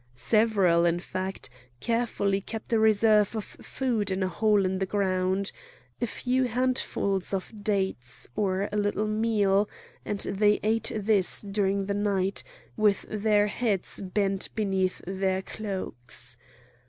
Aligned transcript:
Several, 0.15 0.83
in 0.83 0.97
fact, 0.99 1.51
carefully 1.79 2.41
kept 2.41 2.73
a 2.73 2.79
reserve 2.79 3.35
of 3.35 3.43
food 3.45 4.09
in 4.09 4.23
a 4.23 4.27
hole 4.27 4.65
in 4.65 4.79
the 4.79 4.87
ground—a 4.87 6.07
few 6.07 6.45
handfuls 6.45 7.35
of 7.35 7.53
dates, 7.63 8.27
or 8.35 8.67
a 8.71 8.77
little 8.77 9.05
meal; 9.05 9.69
and 10.03 10.21
they 10.21 10.59
ate 10.63 10.91
this 10.95 11.41
during 11.41 11.85
the 11.85 11.93
night, 11.93 12.43
with 12.75 13.05
their 13.11 13.45
heads 13.45 14.01
bent 14.01 14.49
beneath 14.55 15.03
their 15.05 15.43
cloaks. 15.43 16.35